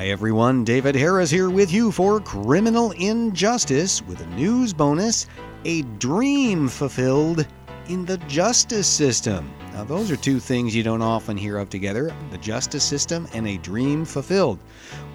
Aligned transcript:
Hi 0.00 0.06
everyone, 0.08 0.64
David 0.64 0.94
Harris 0.94 1.28
here 1.28 1.50
with 1.50 1.70
you 1.70 1.92
for 1.92 2.20
Criminal 2.20 2.92
Injustice 2.92 4.00
with 4.00 4.22
a 4.22 4.26
news 4.28 4.72
bonus 4.72 5.26
a 5.66 5.82
dream 5.98 6.68
fulfilled 6.68 7.46
in 7.86 8.06
the 8.06 8.16
justice 8.26 8.86
system. 8.86 9.52
Now, 9.74 9.84
those 9.84 10.10
are 10.10 10.16
two 10.16 10.40
things 10.40 10.74
you 10.74 10.82
don't 10.82 11.02
often 11.02 11.36
hear 11.36 11.58
of 11.58 11.68
together 11.68 12.16
the 12.30 12.38
justice 12.38 12.82
system 12.82 13.28
and 13.34 13.46
a 13.46 13.58
dream 13.58 14.06
fulfilled. 14.06 14.58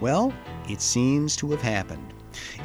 Well, 0.02 0.32
it 0.70 0.82
seems 0.82 1.36
to 1.38 1.49
have 1.49 1.63
happened. 1.63 2.13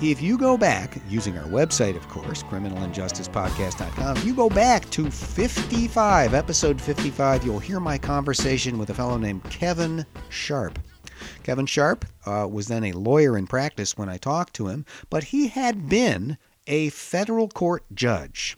If 0.02 0.20
you 0.20 0.36
go 0.36 0.58
back, 0.58 0.98
using 1.08 1.38
our 1.38 1.46
website, 1.46 1.96
of 1.96 2.06
course, 2.08 2.42
criminalinjusticepodcast.com, 2.42 4.18
if 4.18 4.24
you 4.26 4.34
go 4.34 4.50
back 4.50 4.90
to 4.90 5.10
55, 5.10 6.34
episode 6.34 6.82
55, 6.82 7.46
you'll 7.46 7.58
hear 7.58 7.80
my 7.80 7.96
conversation 7.96 8.76
with 8.76 8.90
a 8.90 8.94
fellow 8.94 9.16
named 9.16 9.42
Kevin 9.44 10.04
Sharp. 10.28 10.78
Kevin 11.42 11.66
Sharp 11.66 12.04
uh, 12.26 12.48
was 12.50 12.68
then 12.68 12.84
a 12.84 12.92
lawyer 12.92 13.36
in 13.36 13.46
practice 13.46 13.96
when 13.96 14.08
I 14.08 14.16
talked 14.16 14.54
to 14.54 14.68
him, 14.68 14.84
but 15.08 15.24
he 15.24 15.48
had 15.48 15.88
been 15.88 16.38
a 16.66 16.90
federal 16.90 17.48
court 17.48 17.84
judge. 17.94 18.56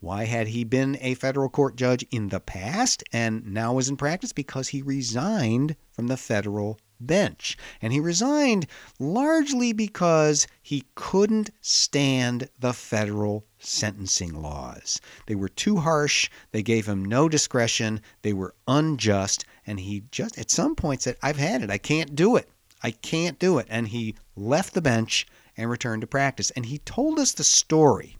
Why 0.00 0.24
had 0.24 0.48
he 0.48 0.64
been 0.64 0.98
a 1.00 1.14
federal 1.14 1.48
court 1.48 1.76
judge 1.76 2.04
in 2.10 2.28
the 2.28 2.40
past 2.40 3.04
and 3.12 3.46
now 3.46 3.74
was 3.74 3.88
in 3.88 3.96
practice? 3.96 4.32
Because 4.32 4.68
he 4.68 4.82
resigned 4.82 5.76
from 5.92 6.08
the 6.08 6.16
federal 6.16 6.80
bench. 6.98 7.56
And 7.80 7.92
he 7.92 8.00
resigned 8.00 8.66
largely 8.98 9.72
because 9.72 10.46
he 10.60 10.84
couldn't 10.94 11.50
stand 11.60 12.48
the 12.58 12.72
federal 12.72 13.46
sentencing 13.58 14.40
laws. 14.40 15.00
They 15.26 15.36
were 15.36 15.48
too 15.48 15.76
harsh, 15.78 16.28
they 16.50 16.62
gave 16.62 16.86
him 16.86 17.04
no 17.04 17.28
discretion, 17.28 18.00
they 18.22 18.32
were 18.32 18.54
unjust, 18.66 19.44
and 19.66 19.80
he 19.80 20.04
just 20.10 20.38
at 20.38 20.50
some 20.50 20.74
point 20.74 21.02
said, 21.02 21.16
I've 21.22 21.36
had 21.36 21.62
it, 21.62 21.70
I 21.70 21.78
can't 21.78 22.14
do 22.14 22.36
it. 22.36 22.48
I 22.82 22.90
can't 22.90 23.38
do 23.38 23.58
it. 23.58 23.66
And 23.70 23.88
he 23.88 24.16
left 24.34 24.74
the 24.74 24.82
bench 24.82 25.26
and 25.56 25.70
returned 25.70 26.00
to 26.00 26.06
practice. 26.06 26.50
And 26.50 26.66
he 26.66 26.78
told 26.78 27.18
us 27.18 27.32
the 27.32 27.44
story 27.44 28.16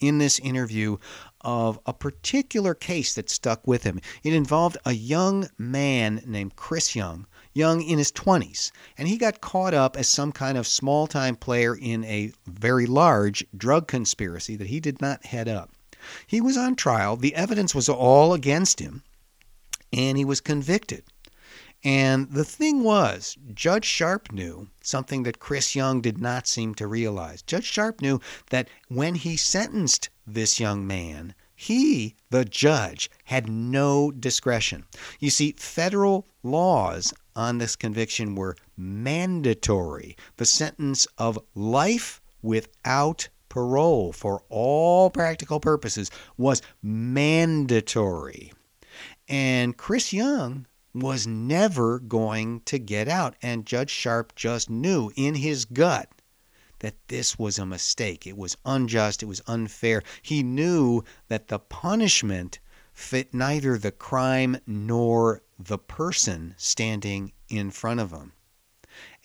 in 0.00 0.18
this 0.18 0.38
interview 0.38 0.96
of 1.40 1.78
a 1.86 1.92
particular 1.92 2.74
case 2.74 3.14
that 3.14 3.30
stuck 3.30 3.66
with 3.66 3.84
him. 3.84 4.00
It 4.22 4.32
involved 4.32 4.76
a 4.84 4.92
young 4.92 5.48
man 5.58 6.22
named 6.26 6.56
Chris 6.56 6.94
Young, 6.94 7.26
young 7.54 7.82
in 7.82 7.98
his 7.98 8.12
20s, 8.12 8.72
and 8.98 9.08
he 9.08 9.16
got 9.16 9.40
caught 9.40 9.74
up 9.74 9.96
as 9.96 10.08
some 10.08 10.32
kind 10.32 10.58
of 10.58 10.66
small 10.66 11.06
time 11.06 11.36
player 11.36 11.74
in 11.74 12.04
a 12.04 12.32
very 12.46 12.86
large 12.86 13.46
drug 13.56 13.86
conspiracy 13.86 14.56
that 14.56 14.66
he 14.66 14.80
did 14.80 15.00
not 15.00 15.26
head 15.26 15.48
up. 15.48 15.70
He 16.26 16.40
was 16.40 16.56
on 16.56 16.76
trial, 16.76 17.16
the 17.16 17.34
evidence 17.34 17.74
was 17.74 17.88
all 17.88 18.34
against 18.34 18.80
him, 18.80 19.02
and 19.92 20.18
he 20.18 20.24
was 20.24 20.40
convicted. 20.40 21.04
And 21.84 22.30
the 22.30 22.44
thing 22.44 22.82
was, 22.82 23.36
Judge 23.54 23.84
Sharp 23.84 24.32
knew 24.32 24.68
something 24.82 25.22
that 25.22 25.38
Chris 25.38 25.76
Young 25.76 26.00
did 26.00 26.18
not 26.18 26.46
seem 26.46 26.74
to 26.76 26.86
realize. 26.86 27.42
Judge 27.42 27.66
Sharp 27.66 28.00
knew 28.00 28.20
that 28.50 28.68
when 28.88 29.14
he 29.14 29.36
sentenced 29.36 30.08
this 30.26 30.58
young 30.58 30.86
man, 30.86 31.34
he, 31.54 32.16
the 32.30 32.44
judge, 32.44 33.10
had 33.24 33.48
no 33.48 34.10
discretion. 34.10 34.84
You 35.20 35.30
see, 35.30 35.54
federal 35.58 36.26
laws 36.42 37.14
on 37.34 37.58
this 37.58 37.76
conviction 37.76 38.34
were 38.34 38.56
mandatory. 38.76 40.16
The 40.36 40.44
sentence 40.44 41.06
of 41.18 41.38
life 41.54 42.20
without 42.42 43.28
parole 43.48 44.12
for 44.12 44.42
all 44.48 45.08
practical 45.08 45.60
purposes 45.60 46.10
was 46.36 46.62
mandatory. 46.82 48.52
And 49.28 49.76
Chris 49.76 50.12
Young 50.12 50.66
was 50.94 51.26
never 51.26 51.98
going 51.98 52.60
to 52.60 52.78
get 52.78 53.08
out. 53.08 53.36
And 53.42 53.66
Judge 53.66 53.90
Sharp 53.90 54.34
just 54.34 54.70
knew 54.70 55.10
in 55.16 55.34
his 55.34 55.64
gut 55.64 56.08
that 56.78 56.94
this 57.08 57.38
was 57.38 57.58
a 57.58 57.66
mistake. 57.66 58.26
It 58.26 58.36
was 58.36 58.56
unjust. 58.64 59.22
It 59.22 59.26
was 59.26 59.42
unfair. 59.46 60.02
He 60.22 60.42
knew 60.42 61.02
that 61.28 61.48
the 61.48 61.58
punishment 61.58 62.60
fit 62.92 63.34
neither 63.34 63.76
the 63.76 63.92
crime 63.92 64.58
nor 64.66 65.42
the 65.58 65.78
person 65.78 66.54
standing 66.56 67.32
in 67.48 67.70
front 67.70 68.00
of 68.00 68.10
him. 68.10 68.32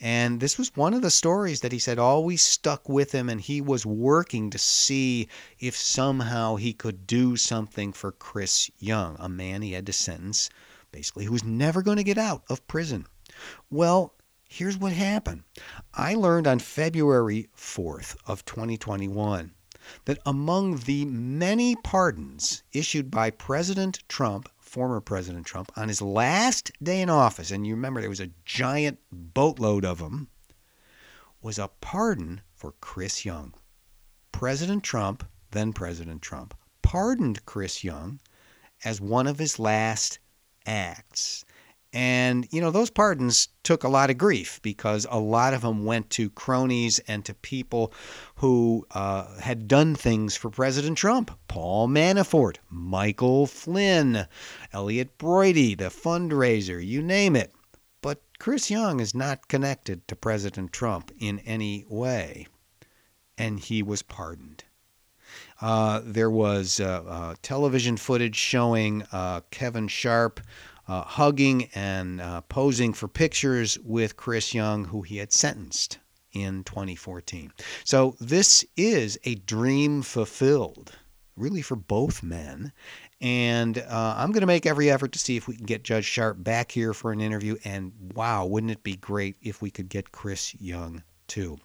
And 0.02 0.40
this 0.40 0.58
was 0.58 0.74
one 0.74 0.92
of 0.92 1.00
the 1.00 1.10
stories 1.10 1.60
that 1.60 1.72
he 1.72 1.78
said 1.78 1.98
always 1.98 2.42
stuck 2.42 2.88
with 2.88 3.12
him, 3.12 3.28
and 3.28 3.40
he 3.40 3.60
was 3.60 3.86
working 3.86 4.50
to 4.50 4.58
see 4.58 5.28
if 5.58 5.76
somehow 5.76 6.56
he 6.56 6.72
could 6.72 7.06
do 7.06 7.36
something 7.36 7.92
for 7.92 8.12
Chris 8.12 8.68
Young, 8.78 9.16
a 9.18 9.28
man 9.28 9.62
he 9.62 9.72
had 9.72 9.86
to 9.86 9.92
sentence 9.92 10.50
basically, 10.92 11.24
who 11.24 11.32
was 11.32 11.42
never 11.42 11.82
going 11.82 11.96
to 11.96 12.04
get 12.04 12.18
out 12.18 12.44
of 12.48 12.66
prison. 12.68 13.06
Well, 13.70 14.14
here's 14.48 14.76
what 14.76 14.92
happened. 14.92 15.44
I 15.94 16.14
learned 16.14 16.46
on 16.46 16.58
February 16.58 17.48
4th 17.56 18.16
of 18.26 18.44
2021 18.44 19.52
that 20.04 20.18
among 20.24 20.76
the 20.80 21.04
many 21.06 21.74
pardons 21.76 22.62
issued 22.72 23.10
by 23.10 23.30
President 23.30 24.00
Trump, 24.06 24.48
former 24.72 25.02
President 25.02 25.44
Trump, 25.44 25.70
on 25.76 25.88
his 25.88 26.00
last 26.00 26.72
day 26.82 27.02
in 27.02 27.10
office, 27.10 27.50
and 27.50 27.66
you 27.66 27.74
remember 27.74 28.00
there 28.00 28.08
was 28.08 28.20
a 28.20 28.30
giant 28.46 28.98
boatload 29.12 29.84
of 29.84 29.98
them, 29.98 30.28
was 31.42 31.58
a 31.58 31.68
pardon 31.82 32.40
for 32.54 32.72
Chris 32.80 33.22
Young. 33.22 33.52
President 34.32 34.82
Trump, 34.82 35.28
then 35.50 35.74
President 35.74 36.22
Trump, 36.22 36.54
pardoned 36.80 37.44
Chris 37.44 37.84
Young 37.84 38.18
as 38.82 38.98
one 38.98 39.26
of 39.26 39.38
his 39.38 39.58
last 39.58 40.18
acts. 40.64 41.44
And, 41.92 42.48
you 42.50 42.62
know, 42.62 42.70
those 42.70 42.88
pardons 42.88 43.48
took 43.64 43.84
a 43.84 43.88
lot 43.88 44.08
of 44.08 44.16
grief 44.16 44.60
because 44.62 45.06
a 45.10 45.18
lot 45.18 45.52
of 45.52 45.60
them 45.60 45.84
went 45.84 46.08
to 46.10 46.30
cronies 46.30 47.00
and 47.00 47.22
to 47.26 47.34
people 47.34 47.92
who 48.36 48.86
uh, 48.92 49.38
had 49.38 49.68
done 49.68 49.94
things 49.94 50.34
for 50.34 50.48
President 50.48 50.96
Trump 50.96 51.38
Paul 51.48 51.88
Manafort, 51.88 52.56
Michael 52.70 53.46
Flynn, 53.46 54.26
Elliott 54.72 55.18
Broidy, 55.18 55.76
the 55.76 55.84
fundraiser, 55.84 56.84
you 56.84 57.02
name 57.02 57.36
it. 57.36 57.52
But 58.00 58.22
Chris 58.38 58.70
Young 58.70 58.98
is 58.98 59.14
not 59.14 59.48
connected 59.48 60.08
to 60.08 60.16
President 60.16 60.72
Trump 60.72 61.12
in 61.18 61.40
any 61.40 61.84
way. 61.88 62.46
And 63.36 63.60
he 63.60 63.82
was 63.82 64.00
pardoned. 64.02 64.64
Uh, 65.60 66.00
there 66.04 66.30
was 66.30 66.80
uh, 66.80 67.02
uh, 67.06 67.34
television 67.42 67.96
footage 67.96 68.36
showing 68.36 69.04
uh, 69.12 69.40
Kevin 69.50 69.88
Sharp 69.88 70.40
uh, 70.88 71.02
hugging 71.02 71.68
and 71.74 72.20
uh, 72.20 72.40
posing 72.42 72.92
for 72.92 73.08
pictures 73.08 73.78
with 73.80 74.16
Chris 74.16 74.54
Young, 74.54 74.84
who 74.84 75.02
he 75.02 75.18
had 75.18 75.32
sentenced 75.32 75.98
in 76.32 76.64
2014. 76.64 77.52
So 77.84 78.16
this 78.20 78.64
is 78.76 79.18
a 79.24 79.34
dream 79.34 80.02
fulfilled, 80.02 80.92
really, 81.36 81.62
for 81.62 81.76
both 81.76 82.22
men. 82.22 82.72
And 83.20 83.78
I'm 83.88 84.32
going 84.32 84.40
to 84.40 84.46
make 84.46 84.66
every 84.66 84.90
effort 84.90 85.12
to 85.12 85.18
see 85.18 85.36
if 85.36 85.46
we 85.46 85.56
can 85.56 85.66
get 85.66 85.84
Judge 85.84 86.04
Sharp 86.04 86.42
back 86.42 86.72
here 86.72 86.92
for 86.92 87.12
an 87.12 87.20
interview. 87.20 87.56
And 87.64 87.92
wow, 88.14 88.46
wouldn't 88.46 88.72
it 88.72 88.82
be 88.82 88.96
great 88.96 89.36
if 89.42 89.62
we 89.62 89.70
could 89.70 89.88
get 89.88 90.10
Chris 90.10 90.54
Young 90.60 91.04
too? 91.28 91.58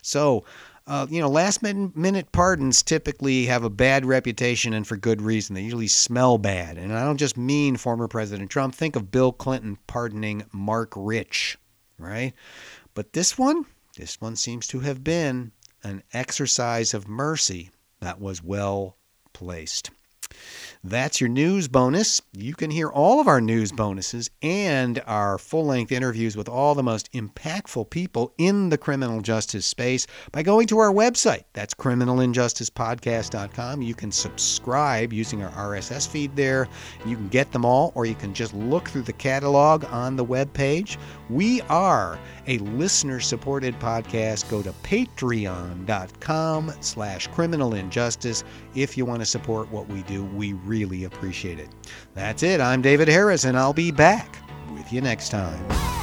So, 0.00 0.44
uh, 0.86 1.06
you 1.08 1.20
know, 1.20 1.28
last 1.28 1.62
minute 1.62 2.32
pardons 2.32 2.82
typically 2.82 3.46
have 3.46 3.64
a 3.64 3.70
bad 3.70 4.04
reputation 4.04 4.72
and 4.74 4.86
for 4.86 4.96
good 4.96 5.22
reason. 5.22 5.54
They 5.54 5.62
usually 5.62 5.88
smell 5.88 6.38
bad. 6.38 6.76
And 6.76 6.92
I 6.92 7.04
don't 7.04 7.18
just 7.18 7.36
mean 7.36 7.76
former 7.76 8.08
President 8.08 8.50
Trump. 8.50 8.74
Think 8.74 8.96
of 8.96 9.10
Bill 9.10 9.32
Clinton 9.32 9.78
pardoning 9.86 10.44
Marc 10.52 10.92
Rich, 10.96 11.58
right? 11.98 12.32
But 12.94 13.12
this 13.12 13.38
one, 13.38 13.66
this 13.96 14.20
one 14.20 14.36
seems 14.36 14.66
to 14.68 14.80
have 14.80 15.04
been 15.04 15.52
an 15.84 16.02
exercise 16.12 16.94
of 16.94 17.08
mercy 17.08 17.70
that 18.00 18.20
was 18.20 18.42
well 18.42 18.96
placed. 19.32 19.90
That's 20.84 21.20
your 21.20 21.30
news 21.30 21.68
bonus. 21.68 22.20
You 22.32 22.54
can 22.54 22.68
hear 22.68 22.88
all 22.88 23.20
of 23.20 23.28
our 23.28 23.40
news 23.40 23.70
bonuses 23.70 24.30
and 24.42 25.00
our 25.06 25.38
full 25.38 25.66
length 25.66 25.92
interviews 25.92 26.36
with 26.36 26.48
all 26.48 26.74
the 26.74 26.82
most 26.82 27.08
impactful 27.12 27.88
people 27.90 28.34
in 28.36 28.68
the 28.68 28.76
criminal 28.76 29.20
justice 29.20 29.64
space 29.64 30.08
by 30.32 30.42
going 30.42 30.66
to 30.66 30.80
our 30.80 30.92
website. 30.92 31.44
That's 31.52 31.72
criminalinjusticepodcast.com. 31.72 33.80
You 33.80 33.94
can 33.94 34.10
subscribe 34.10 35.12
using 35.12 35.44
our 35.44 35.52
RSS 35.52 36.08
feed 36.08 36.34
there. 36.34 36.66
You 37.06 37.14
can 37.14 37.28
get 37.28 37.52
them 37.52 37.64
all, 37.64 37.92
or 37.94 38.04
you 38.04 38.16
can 38.16 38.34
just 38.34 38.52
look 38.52 38.88
through 38.88 39.02
the 39.02 39.12
catalog 39.12 39.84
on 39.84 40.16
the 40.16 40.24
web 40.24 40.52
page. 40.52 40.98
We 41.30 41.60
are 41.62 42.18
a 42.48 42.58
listener 42.58 43.20
supported 43.20 43.78
podcast. 43.78 44.50
Go 44.50 44.62
to 44.62 44.72
patreon.com 44.82 46.72
slash 46.80 47.28
criminal 47.28 47.74
injustice 47.74 48.42
if 48.74 48.96
you 48.96 49.04
want 49.04 49.20
to 49.20 49.26
support 49.26 49.70
what 49.70 49.86
we 49.86 50.02
do. 50.02 50.24
We 50.24 50.54
really 50.72 51.04
appreciate 51.04 51.58
it. 51.58 51.68
That's 52.14 52.42
it. 52.42 52.58
I'm 52.58 52.80
David 52.80 53.06
Harris, 53.06 53.44
and 53.44 53.58
I'll 53.58 53.74
be 53.74 53.90
back 53.90 54.38
with 54.72 54.90
you 54.90 55.02
next 55.02 55.28
time. 55.28 56.01